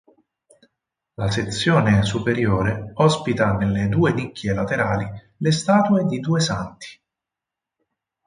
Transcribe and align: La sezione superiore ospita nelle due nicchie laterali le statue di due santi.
La 1.13 1.29
sezione 1.29 2.01
superiore 2.01 2.89
ospita 2.95 3.53
nelle 3.53 3.87
due 3.87 4.11
nicchie 4.13 4.51
laterali 4.51 5.05
le 5.37 5.51
statue 5.51 6.05
di 6.05 6.19
due 6.19 6.39
santi. 6.39 6.99